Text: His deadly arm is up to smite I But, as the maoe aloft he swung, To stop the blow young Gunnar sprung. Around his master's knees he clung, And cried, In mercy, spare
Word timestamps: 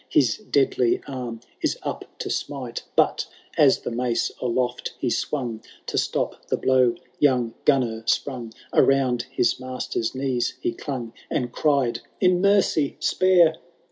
His 0.09 0.37
deadly 0.37 0.99
arm 1.07 1.41
is 1.61 1.77
up 1.83 2.05
to 2.17 2.31
smite 2.31 2.81
I 2.81 2.89
But, 2.95 3.27
as 3.55 3.81
the 3.81 3.91
maoe 3.91 4.31
aloft 4.41 4.95
he 4.97 5.11
swung, 5.11 5.61
To 5.85 5.95
stop 5.99 6.47
the 6.47 6.57
blow 6.57 6.95
young 7.19 7.53
Gunnar 7.65 8.05
sprung. 8.07 8.51
Around 8.73 9.27
his 9.29 9.59
master's 9.59 10.15
knees 10.15 10.55
he 10.59 10.71
clung, 10.71 11.13
And 11.29 11.51
cried, 11.51 11.99
In 12.19 12.41
mercy, 12.41 12.97
spare 12.99 13.57